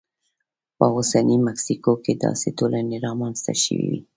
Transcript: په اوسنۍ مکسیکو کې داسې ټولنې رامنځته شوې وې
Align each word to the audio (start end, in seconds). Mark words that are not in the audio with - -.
په 0.77 0.85
اوسنۍ 0.95 1.37
مکسیکو 1.47 1.93
کې 2.03 2.13
داسې 2.25 2.47
ټولنې 2.57 2.97
رامنځته 3.05 3.53
شوې 3.63 3.85
وې 3.91 3.99